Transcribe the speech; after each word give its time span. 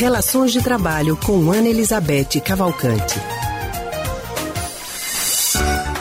Relações 0.00 0.50
de 0.50 0.62
Trabalho 0.62 1.14
com 1.14 1.52
Ana 1.52 1.68
Elizabeth 1.68 2.40
Cavalcante. 2.42 3.20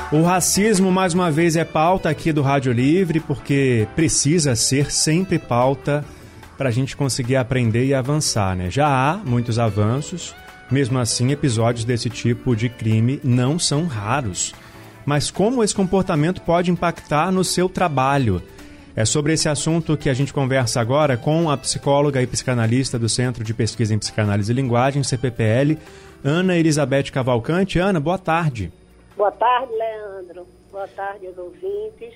O 0.10 0.24
racismo, 0.24 0.90
mais 0.90 1.14
uma 1.14 1.30
vez, 1.30 1.58
é 1.58 1.66
pauta 1.66 2.10
aqui 2.10 2.32
do 2.32 2.42
Rádio 2.42 2.72
Livre, 2.72 3.20
porque 3.20 3.90
precisa 3.98 4.56
ser 4.56 4.90
sempre 4.90 5.38
pauta 5.38 6.06
para 6.58 6.70
a 6.70 6.72
gente 6.72 6.96
conseguir 6.96 7.36
aprender 7.36 7.88
e 7.88 7.94
avançar, 7.94 8.56
né? 8.56 8.72
Já 8.72 8.88
há 8.88 9.18
muitos 9.18 9.60
avanços, 9.60 10.34
mesmo 10.72 10.98
assim, 10.98 11.34
episódios 11.34 11.84
desse 11.84 12.10
tipo 12.10 12.56
de 12.56 12.70
crime 12.70 13.20
não 13.22 13.60
são 13.60 13.86
raros. 13.86 14.56
Mas 15.06 15.30
como 15.30 15.62
esse 15.62 15.76
comportamento 15.76 16.40
pode 16.44 16.72
impactar 16.72 17.34
no 17.34 17.44
seu 17.44 17.68
trabalho? 17.68 18.42
É 18.96 19.06
sobre 19.06 19.34
esse 19.34 19.48
assunto 19.48 19.96
que 19.96 20.10
a 20.10 20.14
gente 20.14 20.34
conversa 20.34 20.82
agora 20.82 21.16
com 21.16 21.50
a 21.50 21.58
psicóloga 21.58 22.22
e 22.22 22.28
psicanalista 22.28 22.98
do 22.98 23.08
Centro 23.08 23.44
de 23.44 23.54
Pesquisa 23.54 23.94
em 23.94 24.00
Psicanálise 24.00 24.52
e 24.52 24.56
Linguagem, 24.56 25.04
CPPL, 25.04 25.78
Ana 26.24 26.58
Elizabeth 26.58 27.12
Cavalcante. 27.12 27.80
Ana, 27.80 28.00
boa 28.00 28.18
tarde. 28.18 28.72
Boa 29.16 29.32
tarde, 29.32 29.72
Leandro. 29.74 30.48
Boa 30.72 30.88
tarde 30.88 31.28
aos 31.28 31.38
ouvintes. 31.38 32.14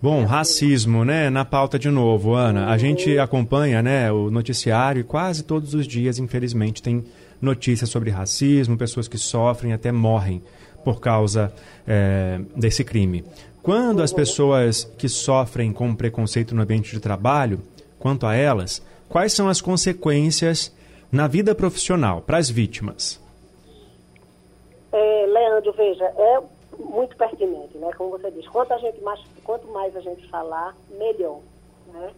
Bom, 0.00 0.24
racismo, 0.24 1.04
né? 1.04 1.30
Na 1.30 1.44
pauta 1.44 1.78
de 1.78 1.88
novo, 1.88 2.34
Ana. 2.34 2.70
A 2.70 2.78
gente 2.78 3.18
acompanha, 3.18 3.80
né, 3.82 4.10
o 4.10 4.30
noticiário 4.30 5.00
e 5.00 5.04
quase 5.04 5.44
todos 5.44 5.74
os 5.74 5.86
dias, 5.86 6.18
infelizmente, 6.18 6.82
tem 6.82 7.04
notícias 7.40 7.88
sobre 7.88 8.10
racismo, 8.10 8.76
pessoas 8.76 9.06
que 9.06 9.16
sofrem 9.16 9.72
até 9.72 9.92
morrem 9.92 10.42
por 10.84 11.00
causa 11.00 11.52
é, 11.86 12.40
desse 12.56 12.82
crime. 12.82 13.24
Quando 13.62 14.02
as 14.02 14.12
pessoas 14.12 14.82
que 14.82 15.08
sofrem 15.08 15.72
com 15.72 15.94
preconceito 15.94 16.52
no 16.52 16.62
ambiente 16.62 16.90
de 16.90 16.98
trabalho, 16.98 17.60
quanto 17.96 18.26
a 18.26 18.34
elas, 18.34 18.82
quais 19.08 19.32
são 19.32 19.48
as 19.48 19.60
consequências 19.60 20.74
na 21.12 21.28
vida 21.28 21.54
profissional 21.54 22.20
para 22.22 22.38
as 22.38 22.50
vítimas? 22.50 23.22
É, 24.90 25.26
Leandro, 25.26 25.72
veja, 25.74 26.04
é 26.04 26.42
muito 26.76 27.16
pertinente, 27.16 27.78
né? 27.78 27.90
Como 27.96 28.10
você 28.10 28.32
diz, 28.32 28.48
quanto, 28.48 28.72
a 28.74 28.78
gente 28.78 29.00
mais, 29.00 29.20
quanto 29.44 29.68
mais 29.68 29.94
a 29.96 30.00
gente 30.00 30.28
falar, 30.28 30.76
melhor, 30.90 31.38
né? 31.92 32.12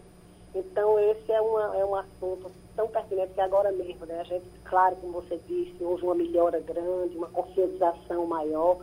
Então, 0.55 0.97
esse 0.97 1.31
é, 1.31 1.39
uma, 1.41 1.77
é 1.77 1.85
um 1.85 1.95
assunto 1.95 2.49
tão 2.75 2.87
pertinente 2.87 3.33
que 3.33 3.41
agora 3.41 3.71
mesmo, 3.71 4.05
né? 4.07 4.19
A 4.21 4.23
gente, 4.23 4.45
claro, 4.63 4.95
como 4.95 5.21
você 5.21 5.39
disse, 5.47 5.75
houve 5.83 6.03
uma 6.03 6.15
melhora 6.15 6.59
grande, 6.59 7.15
uma 7.15 7.27
conscientização 7.27 8.25
maior, 8.25 8.79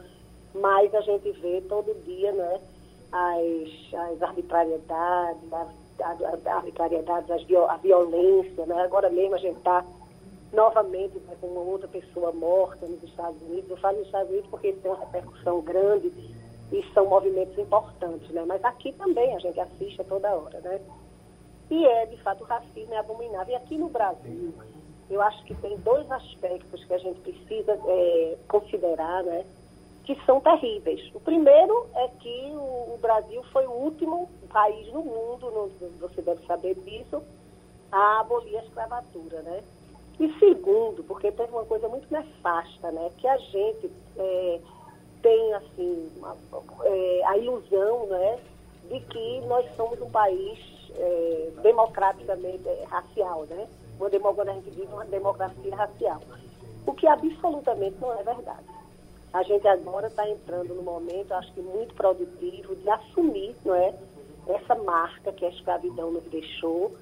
mas 0.55 0.95
a 0.95 1.01
gente 1.01 1.31
vê 1.33 1.61
todo 1.63 1.95
dia, 2.05 2.33
né? 2.33 2.61
As, 3.13 4.11
as 4.11 4.23
arbitrariedades, 4.23 5.53
as, 5.53 6.23
as 6.23 6.47
arbitrariedades, 6.47 7.31
as, 7.31 7.43
a 7.69 7.77
violência, 7.77 8.67
né? 8.67 8.83
Agora 8.83 9.11
mesmo 9.11 9.35
a 9.35 9.39
gente 9.39 9.59
está 9.59 9.85
novamente 10.53 11.19
né, 11.21 11.35
com 11.41 11.47
uma 11.47 11.61
outra 11.61 11.89
pessoa 11.89 12.31
morta 12.33 12.87
nos 12.87 13.03
Estados 13.03 13.41
Unidos. 13.43 13.71
Eu 13.71 13.77
falo 13.79 13.99
nos 13.99 14.07
Estados 14.07 14.31
Unidos 14.31 14.51
porque 14.51 14.69
isso 14.69 14.81
tem 14.81 14.91
uma 14.91 15.01
repercussão 15.01 15.61
grande 15.63 16.13
e 16.71 16.85
são 16.95 17.07
movimentos 17.07 17.57
importantes, 17.59 18.29
né? 18.31 18.45
Mas 18.47 18.65
aqui 18.65 18.93
também 18.93 19.35
a 19.35 19.39
gente 19.39 19.59
assiste 19.61 20.01
a 20.01 20.05
toda 20.05 20.35
hora, 20.35 20.61
né? 20.61 20.81
E 21.71 21.87
é, 21.87 22.07
de 22.07 22.17
fato, 22.19 22.45
o 22.45 22.47
racismo 22.47 22.93
é 22.93 22.99
abominável. 22.99 23.53
E 23.53 23.57
aqui 23.57 23.79
no 23.79 23.89
Brasil, 23.89 24.53
eu 25.09 25.23
acho 25.23 25.43
que 25.45 25.55
tem 25.55 25.77
dois 25.79 26.11
aspectos 26.11 26.85
que 26.85 26.95
a 26.95 26.99
gente 26.99 27.21
precisa 27.21 27.79
é, 27.87 28.37
considerar, 28.49 29.23
né? 29.23 29.45
Que 30.05 30.19
são 30.27 30.41
terríveis. 30.41 31.11
O 31.15 31.21
primeiro 31.21 31.87
é 31.95 32.09
que 32.09 32.53
o, 32.55 32.99
Brasil 33.01 33.43
foi 33.53 33.67
o 33.67 33.73
último 33.73 34.29
país 34.53 34.93
no 34.93 35.03
mundo, 35.03 35.51
no, 35.51 35.71
você 35.99 36.23
deve 36.23 36.45
saber 36.47 36.75
disso, 36.77 37.23
a 37.91 38.21
abolir 38.21 38.59
a 38.59 38.63
escravatura, 38.65 39.43
né? 39.43 39.63
E 40.21 40.33
segundo, 40.39 41.03
porque 41.05 41.33
tem 41.33 41.47
uma 41.47 41.65
coisa 41.65 41.89
muito 41.89 42.07
nefasta, 42.13 42.91
né? 42.91 43.11
Que 43.19 43.27
a 43.27 43.37
gente 43.37 43.91
é, 44.17 44.61
tem, 45.21 45.55
assim, 45.55 46.11
uma, 46.17 46.37
é, 46.85 47.23
a 47.27 47.39
ilusão, 47.39 48.07
né? 48.07 48.39
De 48.89 49.01
que 49.01 49.41
nós 49.43 49.65
somos 49.77 50.01
um 50.01 50.11
país 50.11 50.59
é, 50.97 51.51
democraticamente 51.63 52.69
é, 52.69 52.85
racial, 52.89 53.45
né? 53.45 53.69
Uma 53.99 54.11
democracia, 54.11 54.85
uma 54.91 55.05
democracia 55.05 55.77
racial. 55.77 56.21
O 56.87 56.93
que 56.93 57.07
absolutamente 57.07 57.97
não 58.01 58.13
é 58.13 58.23
verdade. 58.23 58.65
A 59.33 59.43
gente 59.45 59.67
agora 59.67 60.09
está 60.09 60.29
entrando 60.29 60.75
no 60.75 60.83
momento, 60.83 61.33
acho 61.33 61.53
que 61.55 61.63
muito 61.63 61.95
produtivo, 61.95 62.77
de 62.77 62.91
assumir, 62.91 63.57
não 63.65 63.75
é? 63.75 63.95
Essa 64.47 64.75
marca 64.75 65.33
que 65.33 65.47
a 65.47 65.49
escravidão 65.49 66.11
nos 66.11 66.25
deixou, 66.25 66.95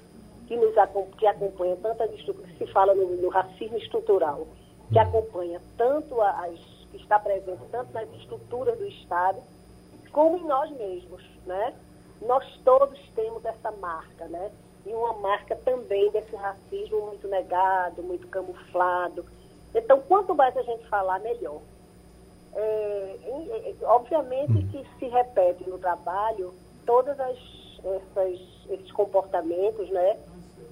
que, 0.47 0.55
nos, 0.55 0.73
que 1.17 1.27
acompanha 1.27 1.75
tantas 1.77 2.09
estruturas, 2.13 2.57
se 2.57 2.65
fala 2.67 2.95
no, 2.95 3.17
no, 3.17 3.29
racismo 3.29 3.77
estrutural, 3.77 4.47
que 4.91 4.99
acompanha 4.99 5.61
tanto 5.77 6.21
as, 6.21 6.57
que 6.91 6.97
está 6.97 7.19
presente 7.19 7.61
tanto 7.69 7.91
nas 7.91 8.09
estruturas 8.13 8.77
do 8.77 8.87
Estado, 8.87 9.39
como 10.13 10.37
em 10.37 10.45
nós 10.45 10.69
mesmos, 10.71 11.23
né? 11.45 11.73
Nós 12.21 12.45
todos 12.63 12.99
temos 13.13 13.43
essa 13.43 13.71
marca, 13.71 14.27
né? 14.27 14.51
E 14.85 14.93
uma 14.93 15.13
marca 15.13 15.55
também 15.57 16.09
desse 16.11 16.35
racismo 16.35 17.07
muito 17.07 17.27
negado, 17.27 18.01
muito 18.03 18.27
camuflado. 18.27 19.25
Então, 19.73 20.01
quanto 20.01 20.33
mais 20.33 20.55
a 20.55 20.61
gente 20.61 20.87
falar, 20.87 21.19
melhor. 21.19 21.61
É, 22.53 23.75
obviamente 23.83 24.51
hum. 24.51 24.67
que 24.71 24.85
se 24.99 25.07
repete 25.07 25.69
no 25.69 25.77
trabalho 25.77 26.53
todas 26.85 27.19
as 27.19 27.37
essas, 27.83 28.39
esses 28.69 28.91
comportamentos, 28.91 29.89
né? 29.89 30.17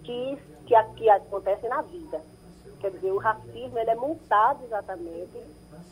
que, 0.04 0.38
que, 0.66 0.76
que 0.96 1.10
acontecem 1.10 1.70
na 1.70 1.82
vida. 1.82 2.22
Quer 2.80 2.92
dizer, 2.92 3.12
o 3.12 3.18
racismo 3.18 3.78
ele 3.78 3.90
é 3.90 3.96
montado 3.96 4.64
exatamente 4.66 5.38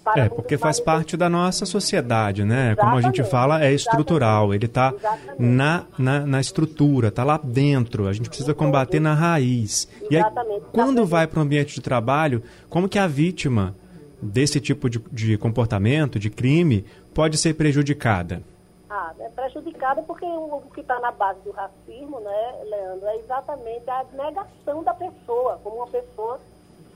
para 0.04 0.24
é, 0.24 0.30
porque 0.30 0.58
faz 0.58 0.80
parte 0.80 1.18
da 1.18 1.28
nossa 1.30 1.66
sociedade, 1.66 2.46
né? 2.46 2.72
Exatamente, 2.72 2.80
Como 2.80 2.98
a 2.98 3.02
gente 3.02 3.24
fala, 3.26 3.64
é 3.64 3.74
estrutural. 3.74 4.54
Ele 4.54 4.66
está 4.66 4.94
na, 5.38 5.84
na, 5.98 6.26
na, 6.26 6.40
estrutura, 6.40 7.10
está 7.10 7.26
lá 7.26 7.38
dentro. 7.44 8.08
A 8.08 8.14
gente 8.14 8.30
precisa 8.30 8.54
combater 8.54 9.02
na 9.02 9.14
raiz. 9.14 9.88
E 10.10 10.16
aí, 10.16 10.24
quando 10.72 11.06
vai 11.06 11.28
para 11.28 11.40
o 11.40 11.42
ambiente 11.42 11.76
de 11.76 11.82
trabalho, 11.82 12.42
como 12.70 12.88
que 12.88 12.98
a 12.98 13.06
vítima 13.06 13.76
desse 14.22 14.60
tipo 14.60 14.90
de, 14.90 15.00
de 15.12 15.38
comportamento, 15.38 16.20
de 16.20 16.30
crime, 16.30 16.86
pode 17.14 17.38
ser 17.38 17.54
prejudicada? 17.54 18.42
Ah, 18.90 19.14
é 19.20 19.30
prejudicada 19.30 20.02
porque 20.04 20.26
o, 20.26 20.62
que 20.74 20.82
está 20.82 21.00
na 21.00 21.12
base 21.12 21.40
do 21.42 21.52
racismo, 21.52 22.20
né, 22.20 22.64
Leandro, 22.64 23.08
é 23.08 23.18
exatamente 23.18 23.90
a 23.90 24.06
negação 24.14 24.84
da 24.84 24.94
pessoa, 24.94 25.60
como 25.64 25.78
uma 25.78 25.88
pessoa 25.88 26.40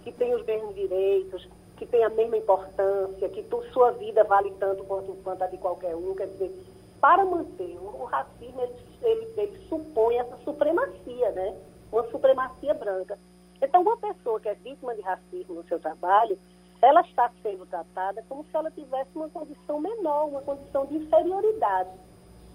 que 0.03 0.11
tem 0.11 0.33
os 0.33 0.45
mesmos 0.45 0.73
direitos, 0.73 1.47
que 1.77 1.85
tem 1.85 2.03
a 2.03 2.09
mesma 2.09 2.37
importância, 2.37 3.29
que 3.29 3.43
tu, 3.43 3.63
sua 3.73 3.91
vida 3.91 4.23
vale 4.23 4.51
tanto 4.59 4.83
quanto, 4.83 5.13
quanto 5.23 5.43
a 5.43 5.47
de 5.47 5.57
qualquer 5.57 5.95
um. 5.95 6.15
Quer 6.15 6.27
dizer, 6.27 6.51
para 6.99 7.25
manter 7.25 7.77
o, 7.81 8.03
racismo, 8.05 8.61
ele, 8.61 8.73
ele, 9.01 9.27
ele 9.35 9.67
supõe 9.67 10.17
essa 10.17 10.37
supremacia, 10.45 11.31
né? 11.31 11.55
Uma 11.91 12.03
supremacia 12.09 12.73
branca. 12.73 13.17
Então, 13.61 13.81
uma 13.81 13.97
pessoa 13.97 14.39
que 14.39 14.47
é 14.47 14.53
vítima 14.53 14.95
de 14.95 15.01
racismo 15.01 15.55
no 15.55 15.63
seu 15.63 15.79
trabalho, 15.79 16.37
ela 16.81 17.01
está 17.01 17.31
sendo 17.43 17.65
tratada 17.67 18.23
como 18.27 18.43
se 18.43 18.55
ela 18.55 18.71
tivesse 18.71 19.09
uma 19.15 19.29
condição 19.29 19.79
menor, 19.79 20.25
uma 20.25 20.41
condição 20.41 20.85
de 20.87 20.97
inferioridade. 20.97 21.89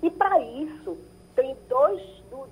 E 0.03 0.11
para 0.11 0.41
isso, 0.41 0.99
tem 1.35 1.57
dois, 1.69 2.03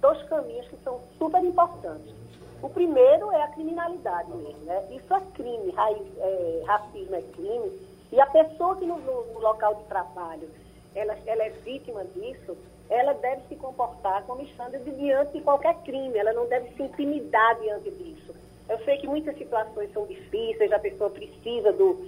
dois 0.00 0.22
caminhos 0.28 0.68
que 0.68 0.76
são 0.84 1.00
super 1.18 1.42
importantes. 1.42 2.14
O 2.62 2.68
primeiro 2.68 3.30
é 3.32 3.42
a 3.42 3.48
criminalidade 3.48 4.30
mesmo, 4.30 4.64
né? 4.64 4.86
Isso 4.90 5.12
é 5.12 5.20
crime, 5.34 5.70
raiz, 5.72 6.06
é, 6.18 6.62
racismo 6.66 7.14
é 7.14 7.22
crime. 7.22 7.72
E 8.12 8.20
a 8.20 8.26
pessoa 8.26 8.76
que 8.76 8.86
no, 8.86 8.98
no, 8.98 9.38
local 9.40 9.74
de 9.74 9.84
trabalho 9.84 10.48
ela, 10.94 11.16
ela, 11.26 11.42
é 11.42 11.50
vítima 11.50 12.04
disso, 12.14 12.56
ela 12.88 13.12
deve 13.14 13.42
se 13.48 13.56
comportar 13.56 14.22
como 14.24 14.42
estando 14.42 14.78
diante 14.96 15.32
de 15.32 15.40
qualquer 15.40 15.74
crime, 15.82 16.16
ela 16.16 16.32
não 16.32 16.46
deve 16.46 16.70
se 16.74 16.82
intimidar 16.84 17.58
diante 17.60 17.90
disso. 17.90 18.34
Eu 18.68 18.78
sei 18.84 18.96
que 18.98 19.06
muitas 19.06 19.36
situações 19.36 19.92
são 19.92 20.06
difíceis, 20.06 20.72
a 20.72 20.78
pessoa 20.78 21.10
precisa 21.10 21.72
do, 21.72 22.06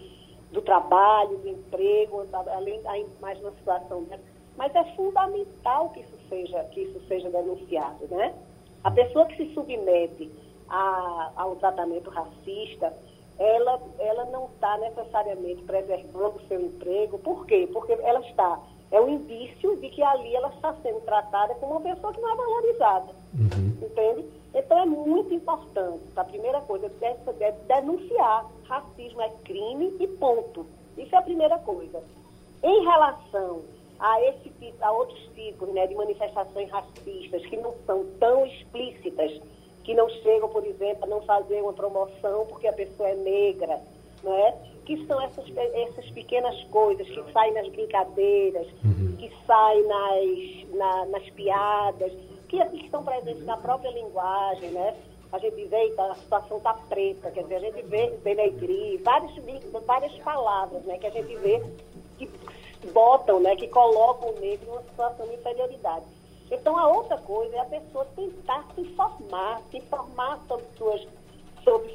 do 0.53 0.62
trabalho, 0.62 1.38
do 1.38 1.49
emprego, 1.49 2.26
além 2.32 2.81
mais 3.20 3.38
uma 3.41 3.53
situação 3.53 4.05
dessa. 4.05 4.23
Mas 4.56 4.75
é 4.75 4.85
fundamental 4.97 5.91
que 5.91 6.00
isso 6.00 6.19
seja, 6.29 6.64
que 6.64 6.81
isso 6.81 7.00
seja 7.06 7.29
denunciado, 7.29 8.06
né? 8.08 8.35
A 8.82 8.91
pessoa 8.91 9.26
que 9.26 9.37
se 9.37 9.53
submete 9.53 10.31
a, 10.69 11.32
ao 11.37 11.56
tratamento 11.56 12.08
racista, 12.08 12.93
ela, 13.38 13.81
ela 13.99 14.25
não 14.26 14.47
está 14.47 14.79
necessariamente 14.79 15.62
preservando 15.64 16.37
o 16.37 16.49
seu 16.49 16.61
emprego. 16.61 17.19
Por 17.19 17.44
quê? 17.47 17.69
Porque 17.70 17.93
ela 17.93 18.20
está 18.20 18.61
é 18.91 19.00
um 19.00 19.09
indício 19.09 19.77
de 19.77 19.88
que 19.88 20.03
ali 20.03 20.35
ela 20.35 20.49
está 20.49 20.75
sendo 20.83 21.00
tratada 21.00 21.55
como 21.56 21.73
uma 21.73 21.81
pessoa 21.81 22.12
que 22.12 22.21
não 22.21 22.33
é 22.33 22.37
valorizada. 22.37 23.12
Uhum. 23.35 23.79
Entende? 23.83 24.25
Então 24.55 24.79
é 24.79 24.87
muito 24.87 25.35
importante. 25.35 26.03
A 26.17 26.25
primeira 26.25 26.61
coisa 26.62 26.88
deve, 26.88 27.33
deve 27.33 27.59
denunciar. 27.67 28.47
Racismo 28.65 29.21
é 29.21 29.31
crime 29.44 29.94
e 30.00 30.06
ponto. 30.06 30.67
Isso 30.97 31.15
é 31.15 31.19
a 31.19 31.23
primeira 31.23 31.59
coisa. 31.59 32.03
Em 32.62 32.85
relação 32.85 33.62
a 33.99 34.23
esse 34.23 34.50
tipo, 34.50 34.77
a 34.81 34.93
outros 34.93 35.21
tipos 35.35 35.69
né, 35.71 35.87
de 35.87 35.94
manifestações 35.94 36.71
racistas 36.71 37.44
que 37.47 37.56
não 37.56 37.75
são 37.87 38.06
tão 38.19 38.47
explícitas, 38.47 39.41
que 39.85 39.94
não 39.94 40.09
chegam, 40.09 40.49
por 40.49 40.65
exemplo, 40.65 41.05
a 41.05 41.06
não 41.06 41.23
fazer 41.23 41.62
uma 41.62 41.73
promoção 41.73 42.47
porque 42.47 42.67
a 42.67 42.73
pessoa 42.73 43.09
é 43.09 43.15
negra, 43.15 43.81
não 44.23 44.35
é? 44.35 44.55
Que 44.87 45.05
são 45.06 45.21
essas, 45.21 45.44
essas 45.56 46.09
pequenas 46.11 46.62
coisas 46.65 47.06
que 47.06 47.33
saem 47.33 47.53
nas 47.53 47.69
brincadeiras, 47.69 48.67
uhum. 48.85 49.17
que 49.19 49.31
saem 49.47 49.87
nas, 49.87 50.75
na, 50.79 51.06
nas 51.06 51.29
piadas, 51.31 52.12
que, 52.49 52.65
que 52.65 52.85
estão 52.85 53.05
presentes 53.05 53.44
na 53.44 53.56
própria 53.56 53.91
linguagem, 53.91 54.71
né? 54.71 54.97
A 55.33 55.38
gente 55.38 55.65
vê, 55.65 55.88
então, 55.88 56.11
a 56.11 56.15
situação 56.15 56.59
está 56.59 56.73
preta, 56.73 57.31
quer 57.31 57.43
dizer, 57.43 57.56
a 57.56 57.61
gente 57.61 57.83
vê 57.83 58.11
denegrir, 58.23 59.03
várias, 59.03 59.33
várias 59.85 60.17
palavras, 60.19 60.83
né? 60.85 60.97
Que 60.99 61.09
a 61.09 61.11
gente 61.11 61.37
vê 61.37 61.62
que 62.17 62.31
botam, 62.93 63.41
né? 63.41 63.56
Que 63.56 63.67
colocam 63.67 64.31
o 64.31 64.41
negro 64.41 64.67
numa 64.67 64.83
situação 64.83 65.27
de 65.27 65.35
inferioridade. 65.35 66.05
Então, 66.50 66.79
a 66.79 66.87
outra 66.87 67.19
coisa 67.19 67.56
é 67.56 67.61
a 67.61 67.65
pessoa 67.65 68.06
tentar 68.15 68.65
se 68.75 68.81
informar, 68.83 69.61
se 69.71 69.79
informar 69.79 70.38
sobre, 70.47 70.65
suas, 70.79 71.06
sobre, 71.66 71.92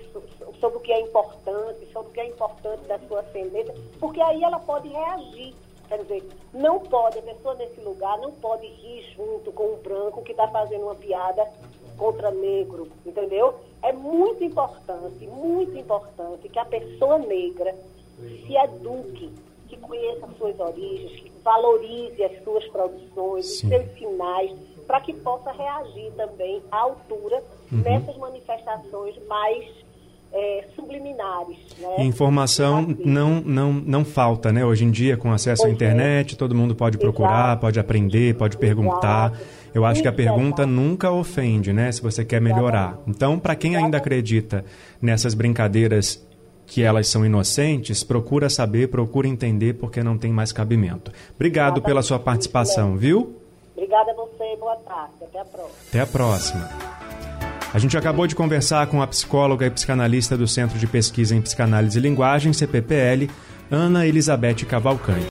sobre 0.59 0.77
o 0.77 0.81
que 0.81 0.91
é 0.91 0.99
importante, 0.99 1.87
sobre 1.93 2.09
o 2.09 2.13
que 2.13 2.19
é 2.19 2.27
importante 2.27 2.83
da 2.87 2.99
sua 2.99 3.21
ascendência, 3.21 3.73
porque 3.99 4.21
aí 4.21 4.43
ela 4.43 4.59
pode 4.59 4.89
reagir. 4.89 5.55
Quer 5.87 6.03
dizer, 6.03 6.29
não 6.53 6.79
pode, 6.79 7.19
a 7.19 7.21
pessoa 7.21 7.53
nesse 7.55 7.79
lugar 7.81 8.17
não 8.19 8.31
pode 8.31 8.65
ir 8.65 9.13
junto 9.15 9.51
com 9.51 9.73
o 9.73 9.77
branco 9.77 10.21
que 10.23 10.31
está 10.31 10.47
fazendo 10.47 10.83
uma 10.83 10.95
piada 10.95 11.45
contra 11.97 12.31
negro, 12.31 12.87
entendeu? 13.05 13.55
É 13.81 13.91
muito 13.91 14.43
importante, 14.43 15.27
muito 15.27 15.77
importante 15.77 16.47
que 16.47 16.59
a 16.59 16.65
pessoa 16.65 17.17
negra 17.17 17.75
se 18.17 18.55
eduque, 18.55 19.33
que 19.67 19.77
conheça 19.77 20.25
as 20.25 20.37
suas 20.37 20.59
origens, 20.59 21.11
que 21.19 21.31
valorize 21.43 22.23
as 22.23 22.43
suas 22.43 22.65
produções, 22.67 23.45
Sim. 23.45 23.67
os 23.67 23.69
seus 23.69 23.97
sinais, 23.97 24.51
para 24.87 25.01
que 25.01 25.13
possa 25.13 25.51
reagir 25.51 26.11
também 26.13 26.61
à 26.71 26.79
altura 26.79 27.43
uhum. 27.71 27.79
nessas 27.79 28.15
manifestações 28.17 28.30
mais 29.27 29.65
é, 30.33 30.65
subliminares. 30.75 31.57
Né? 31.77 32.03
Informação 32.05 32.95
não, 33.03 33.41
não, 33.41 33.73
não 33.73 34.05
falta, 34.05 34.51
né? 34.51 34.65
Hoje 34.65 34.85
em 34.85 34.91
dia, 34.91 35.17
com 35.17 35.31
acesso 35.31 35.65
à 35.65 35.69
é. 35.69 35.71
internet, 35.71 36.37
todo 36.37 36.55
mundo 36.55 36.75
pode 36.75 36.97
procurar, 36.97 37.49
Exato. 37.49 37.61
pode 37.61 37.79
aprender, 37.79 38.35
pode 38.35 38.57
perguntar. 38.57 39.31
Exato. 39.31 39.61
Eu 39.73 39.85
acho 39.85 40.01
que 40.01 40.07
a 40.07 40.13
pergunta 40.13 40.65
nunca 40.65 41.11
ofende, 41.11 41.71
né? 41.71 41.91
Se 41.91 42.01
você 42.01 42.25
quer 42.25 42.41
melhorar. 42.41 42.97
Então, 43.07 43.39
para 43.39 43.55
quem 43.55 43.75
ainda 43.75 43.97
acredita 43.97 44.65
nessas 45.01 45.33
brincadeiras 45.33 46.25
que 46.65 46.83
elas 46.83 47.07
são 47.07 47.25
inocentes, 47.25 48.03
procura 48.03 48.49
saber, 48.49 48.87
procura 48.87 49.27
entender, 49.27 49.73
porque 49.73 50.01
não 50.03 50.17
tem 50.17 50.31
mais 50.31 50.51
cabimento. 50.51 51.11
Obrigado 51.35 51.81
pela 51.81 52.01
sua 52.01 52.19
participação, 52.19 52.95
viu? 52.95 53.35
Obrigada 53.75 54.11
a 54.11 54.15
você, 54.15 54.55
boa 54.57 54.75
tarde. 54.77 55.13
Até 55.21 55.39
a 55.39 55.45
próxima. 55.45 55.77
Até 55.89 55.99
a 55.99 56.07
próxima. 56.07 56.69
A 57.73 57.79
gente 57.79 57.97
acabou 57.97 58.27
de 58.27 58.35
conversar 58.35 58.87
com 58.87 59.01
a 59.01 59.07
psicóloga 59.07 59.65
e 59.65 59.69
psicanalista 59.69 60.37
do 60.37 60.45
Centro 60.47 60.77
de 60.77 60.85
Pesquisa 60.87 61.33
em 61.33 61.41
Psicanálise 61.41 61.97
e 61.97 62.01
Linguagem, 62.01 62.51
CPPL, 62.51 63.29
Ana 63.69 64.05
Elizabeth 64.05 64.65
Cavalcante. 64.67 65.25